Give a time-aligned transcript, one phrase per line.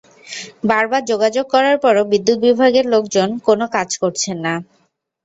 [0.63, 4.53] বারবার যোগাযোগ করার পরও বিদ্যুৎ বিভাগের লোকজন কোনো কাজ করছেন না।